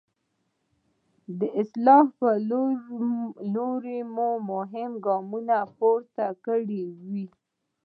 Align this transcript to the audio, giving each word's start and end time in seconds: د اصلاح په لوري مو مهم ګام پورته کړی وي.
د 1.39 1.41
اصلاح 1.61 2.05
په 2.19 2.29
لوري 3.53 3.99
مو 4.13 4.29
مهم 4.51 4.91
ګام 5.05 5.25
پورته 5.77 6.25
کړی 6.45 6.83
وي. 7.03 7.25